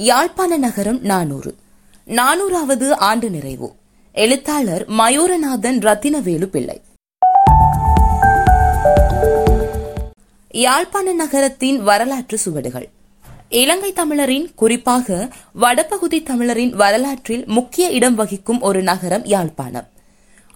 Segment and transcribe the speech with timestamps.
[0.00, 1.54] யாழ்ப்பாண நகரம் நானூறு.
[2.06, 3.72] நானூறாவது ஆண்டு நிறைவு.
[4.12, 6.82] எழுத்தாளர் மயூரநாதன் ரத்தினவேலு பிள்ளை.
[10.50, 12.88] யாழ்ப்பாண நகரத்தின் வரலாற்று சுவடுகள்.
[13.48, 19.88] இலங்கை தமிழரின் குறிப்பாக வடபகுதி தமிழரின் வரலாற்றில் முக்கிய இடம் வகிக்கும் ஒரு நகரம் யாழ்ப்பாணம்.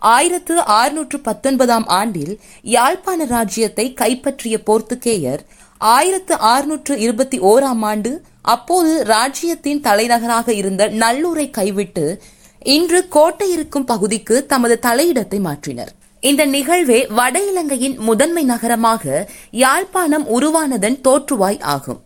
[0.02, 5.38] ஆயிரத்து ஆறுநூற்று பத்தொன்பதாம் ஆண்டில் யாழ்ப்பாண ராஜ்யத்தை கைப்பற்றிய போர்த்துகேயர்
[5.78, 12.22] ஆயிரத்து ஆறுநூற்று இருபத்தி ஓராம் ஆண்டு அப்போது ராஜ்யத்தின் தலைநகராக இருந்த நல்லூரை கைவிட்டு
[12.62, 15.92] இன்று கோட்டை இருக்கும் பகுதிக்கு தமது தலையிடத்தை மாற்றினர்.
[16.20, 22.00] இந்த நிகழ்வே வட இலங்கையின் முதன்மை நகரமாக யாழ்ப்பாணம் உருவானதன் தோற்றுவாய் ஆகும்.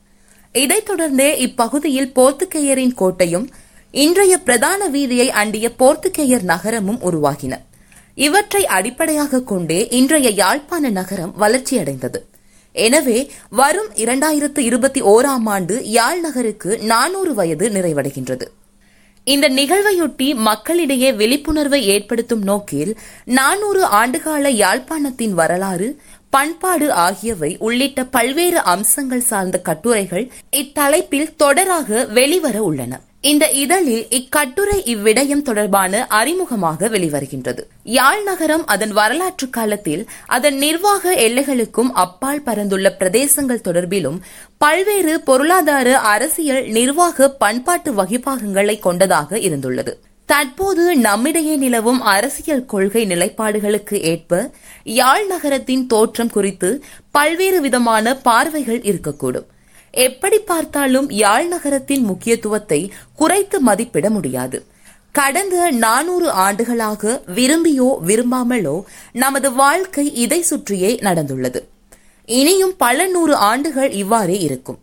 [0.52, 3.48] இதைத் தொடர்ந்தே இப்பகுதியில் போர்த்துகேயரின் கோட்டையும்
[3.90, 7.54] இன்றைய பிரதான வீதியை அண்டிய போர்த்துகேயர் நகரமும் உருவாகின.
[8.16, 12.20] இவற்றை அடிப்படையாக கொண்டே இன்றைய யாழ்ப்பாண நகரம் வளர்ச்சியடைந்தது.
[12.72, 18.46] எனவே வரும் இரண்டாயிரத்து இருபத்தி ஓராம் ஆண்டு யாழ் நகருக்கு நானூறு வயது நிறைவடைகின்றது.
[19.24, 25.88] இந்த நிகழ்வையொட்டி மக்களிடையே விழிப்புணர்வை ஏற்படுத்தும் நோக்கில் நானூறு ஆண்டுகால யாழ்ப்பாணத்தின் வரலாறு
[26.30, 33.00] பண்பாடு ஆகியவை உள்ளிட்ட பல்வேறு அம்சங்கள் சார்ந்த கட்டுரைகள் இத்தலைப்பில் தொடராக வெளிவர உள்ளன.
[33.26, 37.62] இந்த இதழில் இக்கட்டுரை இவ்விடயம் தொடர்பான அறிமுகமாக வெளிவருகின்றது.
[37.98, 44.18] யாழ் நகரம் அதன் வரலாற்று காலத்தில் அதன் நிர்வாக எல்லைகளுக்கும் அப்பால் பரந்துள்ள பிரதேசங்கள் தொடர்பிலும்
[44.58, 49.94] பல்வேறு பொருளாதார அரசியல் நிர்வாக பண்பாட்டு வகிப்பாகங்களை கொண்டதாக இருந்துள்ளது.
[50.26, 54.50] தற்போது நம்மிடையே நிலவும் அரசியல் கொள்கை நிலைப்பாடுகளுக்கு ஏற்ப
[54.84, 56.70] யாழ் நகரத்தின் தோற்றம் குறித்து
[57.10, 59.50] பல்வேறு விதமான பார்வைகள் இருக்கக்கூடும்.
[59.96, 64.66] எப்படி பார்த்தாலும் யாழ் நகரத்தின் முக்கியத்துவத்தை குறைத்து மதிப்பிட முடியாது.
[65.12, 68.82] கடந்த நானூறு ஆண்டுகளாக விரும்பியோ விரும்பாமலோ
[69.12, 71.60] நமது வாழ்க்கை இதை சுற்றியே நடந்துள்ளது.
[72.26, 74.78] இனியும் பல நூறு ஆண்டுகள் இவ்வாறே இருக்கும்.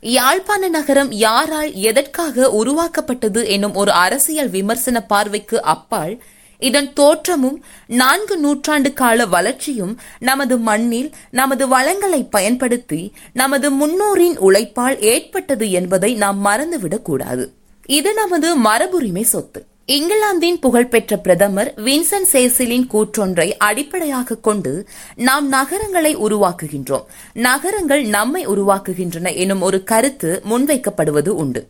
[0.00, 6.22] யாழ்ப்பாண நகரம் யாரால் எதற்காக உருவாக்கப்பட்டது என்னும் ஒரு அரசியல் விமர்சன பார்வைக்கு அப்பால்
[6.60, 15.70] இதன் தோற்றமும் நான்கு நூற்றாண்டு கால வளர்ச்சியும் நமது மண்ணில் நமது வளங்களை பயன்படுத்தி நமது முன்னோரின் உழைப்பால் ஏற்பட்டது
[15.70, 17.46] என்பதை நாம் மறந்துவிடக்கூடாது
[17.86, 19.64] இது நமது மரபுரிமை சொத்து.
[19.86, 24.72] இங்கிலாந்தின் புகழ்பெற்ற பிரதமர் வின்சன் சேசிலின் கூற்றொன்றை அடிப்படையாக கொண்டு
[25.16, 27.06] நாம் நகரங்களை உருவாக்குகின்றோம்.
[27.32, 31.66] நகரங்கள் நம்மை உருவாக்குகின்றன எனும் ஒரு கருத்து முன்வைக்கப்படுவது உண்டு.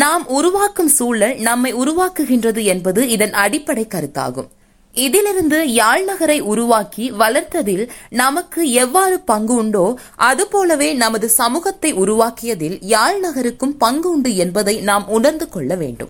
[0.00, 4.48] நாம் உருவாக்கும் சூழல் நம்மை உருவாக்குகின்றது என்பது இதன் அடிப்படை கருத்தாகும்.
[4.94, 13.76] இதிலிருந்து யாழ் நகரை உருவாக்கி வளர்த்ததில் நமக்கு எவ்வாறு பங்கு உண்டோ அதுபோலவே நமது சமூகத்தை உருவாக்கியதில் யாழ் நகருக்கும்
[13.76, 16.08] பங்கு உண்டு என்பதை நாம் உணர்ந்து கொள்ள வேண்டும்.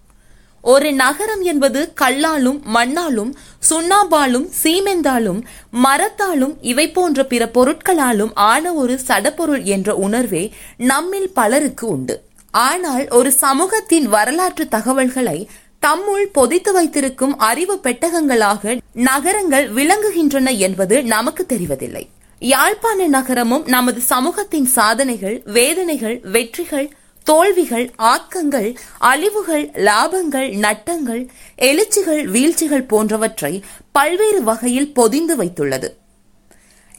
[0.62, 3.34] ஒரு நகரம் என்பது கல்லாலும் மண்ணாலும்
[3.70, 12.22] சுண்ணாம்பாலும் சீமெந்தாலும் மரத்தாலும் இவை போன்ற பிற பொருட்களாலும் ஆன ஒரு சடப்பொருள் என்ற உணர்வே நம்மில் பலருக்கு உண்டு.
[12.52, 15.48] ஆனால் ஒரு சமூகத்தின் வரலாற்று தகவல்களை
[15.78, 22.08] தம்முள் பொதித்து வைத்திருக்கும் அறிவு பெட்டகங்களாக நகரங்கள் விளங்குகின்றன என்பது நமக்கு தெரிவதில்லை.
[22.38, 26.92] யாழ்ப்பாண நகரமும் நமது சமூகத்தின் சாதனைகள் வேதனைகள் வெற்றிகள்
[27.24, 35.88] தோல்விகள் ஆக்கங்கள் அழிவுகள் லாபங்கள் நட்டங்கள் எழுச்சிகள் வீழ்ச்சிகள் போன்றவற்றை பல்வேறு வகையில் பொதிந்து வைத்துள்ளது.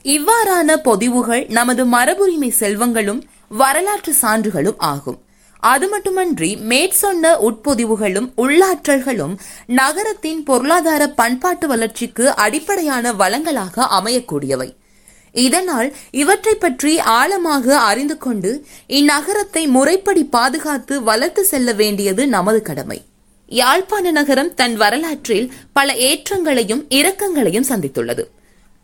[0.04, 5.23] இவ்வாறான பொதிவுகள் நமது மரபுரிமை செல்வங்களும் வரலாற்று சான்றுகளும் ஆகும்.
[5.72, 9.34] அது மட்டுமன்றி மேற்சொன்ன உட்பொதிவுகளும் உள்ளாற்றல்களும்
[9.66, 14.68] நகரத்தின் பொருளாதார பண்பாட்டு வளர்ச்சிக்கு அடிப்படையான வளங்களாக அமையக்கூடியவை.
[15.34, 18.50] இதனால் இவற்றை பற்றி ஆழமாக அறிந்து கொண்டு
[18.88, 22.98] இந்நகரத்தை முறைப்படி பாதுகாத்து வளர்த்து செல்ல வேண்டியது நமது கடமை.
[23.48, 28.24] யாழ்ப்பாண நகரம் தன் வரலாற்றில் பல ஏற்றங்களையும் இரக்கங்களையும் சந்தித்துள்ளது.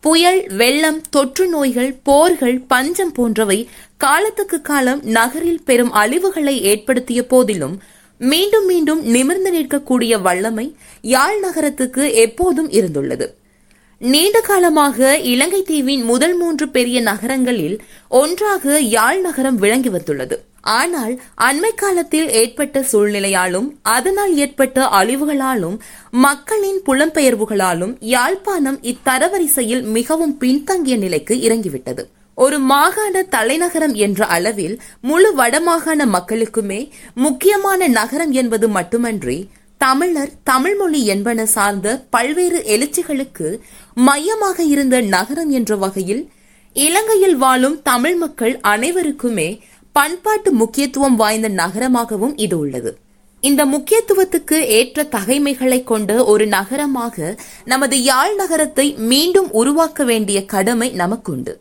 [0.03, 3.57] புயல் வெள்ளம் தொற்று நோய்கள் போர்கள் பஞ்சம் போன்றவை
[4.03, 7.75] காலத்துக்கு காலம் நகரில் பெரும் அழிவுகளை ஏற்படுத்திய போதிலும்
[8.31, 10.65] மீண்டும் மீண்டும் நிமிர்ந்து நிற்கக்கூடிய வல்லமை
[11.13, 13.27] யாழ் நகரத்துக்கு எப்போதும் இருந்துள்ளது.
[14.01, 17.75] நீண்ட காலமாக இலங்கை தீவின் முதல் மூன்று பெரிய நகரங்களில்
[18.21, 20.37] ஒன்றாக யாழ் நகரம் விளங்கி வந்துள்ளது.
[20.77, 21.13] ஆனால்
[21.47, 25.77] அண்மை காலத்தில் ஏற்பட்ட சூழ்நிலையாலும் அதனால் ஏற்பட்ட அழிவுகளாலும்
[26.25, 32.05] மக்களின் புலம்பெயர்வுகளாலும் யாழ்ப்பாணம் இத்தரவரிசையில் மிகவும் பின்தங்கிய நிலைக்கு இறங்கிவிட்டது.
[32.37, 41.45] ஒரு மாகாண தலைநகரம் என்ற அளவில் முழு வடமாகாண மக்களுக்குமே முக்கியமான நகரம் என்பது மட்டுமன்றி தமிழர் தமிழ்மொழி என்பன
[41.45, 43.47] சார்ந்த பல்வேறு எழுச்சிகளுக்கு
[43.93, 46.23] மையமாக இருந்த நகரம் என்ற வகையில்
[46.75, 49.49] இலங்கையில் வாழும் தமிழ் மக்கள் அனைவருக்குமே
[49.91, 52.97] பண்பாட்டு முக்கியத்துவம் வாய்ந்த நகரமாகவும் இது உள்ளது.
[53.43, 57.35] இந்த முக்கியத்துவத்துக்கு ஏற்ற தகைமைகளை கொண்ட ஒரு நகரமாக
[57.65, 61.53] நமது யாழ் நகரத்தை மீண்டும் உருவாக்க வேண்டிய கடமை நமக்குண்டு.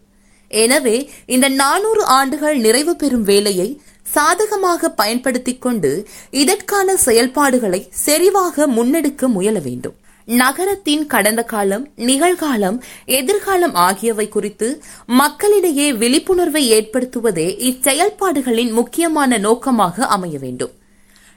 [0.50, 9.58] எனவே இந்த நானூறு ஆண்டுகள் நிறைவு பெறும் வேலையை சாதகமாக பயன்படுத்திக் கொண்டு இதற்கான செயல்பாடுகளை செறிவாக முன்னெடுக்க முயல
[9.58, 9.94] வேண்டும்.
[10.26, 20.70] நகரத்தின் கடந்த காலம் நிகழ்காலம் எதிர்காலம் ஆகியவை குறித்து மக்களிடையே விழிப்புணர்வை ஏற்படுத்துவதே இச்செயல்பாடுகளின் முக்கியமான நோக்கமாக அமைய வேண்டும்.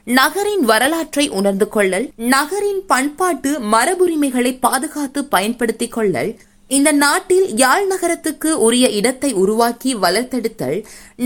[0.04, 6.38] நகரின் வரலாற்றை உணர்ந்து கொள்ளல் நகரின் பண்பாட்டு மரபுரிமைகளை பாதுகாத்து பயன்படுத்திக் கொள்ளல்
[6.76, 10.78] இந்த நாட்டில் யாழ் நகரத்துக்கு உரிய இடத்தை உருவாக்கி வளர்த்தெடுத்தல்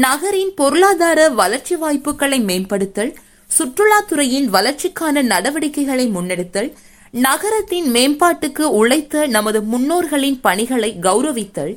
[0.05, 3.13] நகரின் பொருளாதார வளர்ச்சி வாய்ப்புகளை மேம்படுத்தல்
[3.51, 6.71] சுற்றுலாத்துறையின் வளர்ச்சிக்கான நடவடிக்கைகளை முன்னெடுத்தல்
[7.15, 11.73] நகரத்தின் மேம்பாட்டுக்கு உழைத்த நமது முன்னோர்களின் பணிகளை கௌரவித்தல்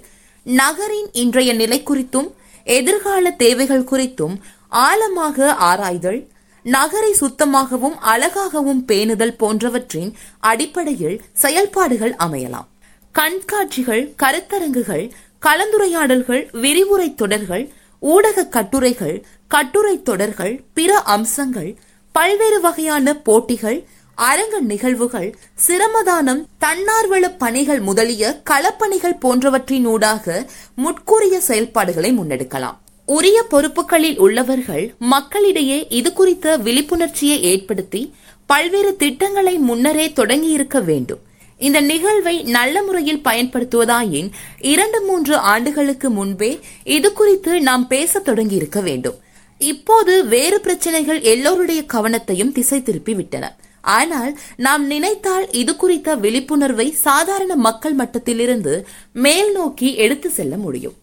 [0.46, 2.30] நகரின் இன்றைய நிலை குறித்தும்
[2.68, 4.36] எதிர்கால தேவைகள் குறித்தும்
[4.82, 6.20] ஆழமாக ஆராய்தல்
[6.66, 12.68] நகரை சுத்தமாகவும் அழகாகவும் பேணுதல் போன்றவற்றின் அடிப்படையில் செயல்பாடுகள் அமையலாம்.
[13.12, 15.12] கண்காட்சிகள் கருத்தரங்குகள்
[15.42, 21.78] கலந்துரையாடல்கள் விரிவுரை தொடர்கள் ஊடக கட்டுரைகள் கட்டுரை தொடர்கள் பிற அம்சங்கள்
[22.12, 25.36] பல்வேறு வகையான போட்டிகள் அரங்க நிகழ்வுகள்
[25.68, 30.48] சிரமதானம் தன்னார்வல பணிகள் முதலிய களப்பணிகள் போன்றவற்றினூடாக
[30.78, 32.78] முட்கூறிய செயல்பாடுகளை முன்னெடுக்கலாம்.
[33.06, 38.14] உரிய பொறுப்புகளில் உள்ளவர்கள் மக்களிடையே இது குறித்த விழிப்புணர்ச்சியை ஏற்படுத்தி
[38.46, 41.22] பல்வேறு திட்டங்களை முன்னரே தொடங்கியிருக்க வேண்டும்.
[41.68, 44.30] இந்த நிகழ்வை நல்ல முறையில் பயன்படுத்துவதாயின்
[44.74, 46.52] இரண்டு மூன்று ஆண்டுகளுக்கு முன்பே
[46.98, 49.18] இது குறித்து நாம் பேச தொடங்கியிருக்க வேண்டும்.
[49.62, 53.46] இப்போது வேறு பிரச்சனைகள் எல்லோருடைய கவனத்தையும் திசை திருப்பி விட்டன
[53.84, 54.32] ஆனால்
[54.66, 58.74] நாம் நினைத்தால் இது குறித்த விழிப்புணர்வை சாதாரண மக்கள் மட்டத்திலிருந்து
[59.26, 60.98] மேல் நோக்கி எடுத்து செல்ல முடியும்.